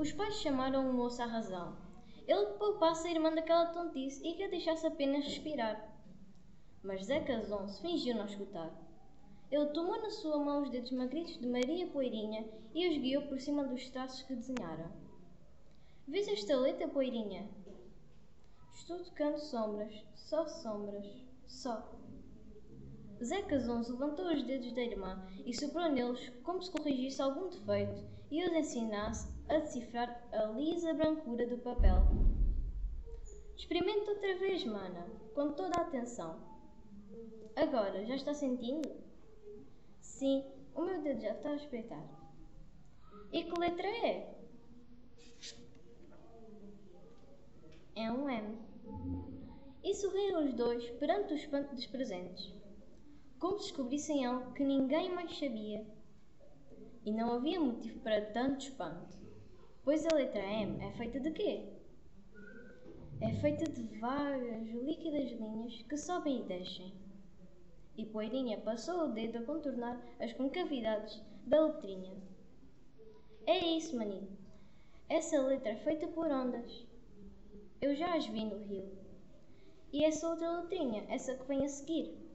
[0.00, 1.76] Os pais chamaram o moço à razão.
[2.26, 5.94] Ele poupasse a irmã daquela tontice e que a deixasse apenas respirar.
[6.82, 8.72] Mas Zé Casonço fingiu não escutar.
[9.50, 13.38] Ele tomou na sua mão os dedos magritos de Maria Poeirinha e os guiou por
[13.38, 14.90] cima dos traços que desenhara.
[16.08, 17.46] Vês esta letra, Poeirinha?
[18.72, 21.06] Estou tocando sombras, só sombras,
[21.46, 21.92] só.
[23.22, 28.02] Zé Casonço levantou os dedos da irmã e soprou neles como se corrigisse algum defeito
[28.30, 32.02] e os ensinasse a decifrar a lisa brancura do papel.
[33.54, 36.40] Experimenta outra vez, mana, com toda a atenção.
[37.54, 38.88] Agora, já está sentindo?
[40.00, 40.42] Sim,
[40.74, 42.02] o meu dedo já está a espreitar.
[43.32, 44.34] E que letra é?
[47.96, 48.58] É um M.
[49.84, 52.60] E sorriram os dois perante o espanto dos presentes
[53.40, 55.84] como se descobrissem algo que ninguém mais sabia.
[57.06, 59.18] E não havia motivo para tanto espanto,
[59.82, 61.66] pois a letra M é feita de quê?
[63.22, 66.92] É feita de vagas, líquidas linhas que sobem e descem.
[67.96, 72.16] E Poeirinha passou o dedo a contornar as concavidades da letrinha.
[73.46, 74.28] É isso, menino.
[75.08, 76.86] Essa letra é feita por ondas.
[77.80, 78.90] Eu já as vi no rio.
[79.92, 82.29] E essa outra letrinha, essa que vem a seguir,